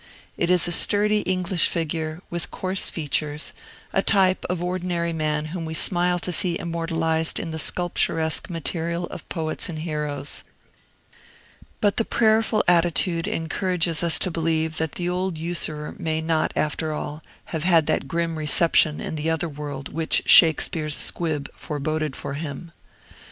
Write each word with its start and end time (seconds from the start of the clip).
It 0.35 0.49
is 0.49 0.67
a 0.67 0.71
sturdy 0.71 1.19
English 1.19 1.67
figure, 1.69 2.23
with 2.31 2.49
coarse 2.49 2.89
features, 2.89 3.53
a 3.93 4.01
type 4.01 4.45
of 4.49 4.63
ordinary 4.63 5.13
man 5.13 5.45
whom 5.53 5.63
we 5.63 5.75
smile 5.75 6.17
to 6.17 6.31
see 6.31 6.57
immortalized 6.57 7.39
in 7.39 7.51
the 7.51 7.59
sculpturesque 7.59 8.49
material 8.49 9.05
of 9.09 9.29
poets 9.29 9.69
and 9.69 9.77
heroes; 9.77 10.43
but 11.81 11.97
the 11.97 12.03
prayerful 12.03 12.63
attitude 12.67 13.27
encourages 13.27 14.01
us 14.01 14.17
to 14.17 14.31
believe 14.31 14.77
that 14.77 14.93
the 14.93 15.07
old 15.07 15.37
usurer 15.37 15.93
may 15.99 16.19
not, 16.19 16.51
after 16.55 16.91
all, 16.93 17.21
have 17.53 17.63
had 17.63 17.85
that 17.85 18.07
grim 18.07 18.39
reception 18.39 18.99
in 18.99 19.13
the 19.13 19.29
other 19.29 19.47
world 19.47 19.89
which 19.89 20.23
Shakespeare's 20.25 20.95
squib 20.97 21.47
foreboded 21.55 22.15
for 22.15 22.33
him. 22.33 22.71